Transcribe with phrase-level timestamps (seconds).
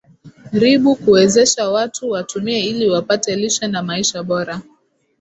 [0.51, 4.61] ribu kuwezesha watu watumie ili wapate lishe na maisha bora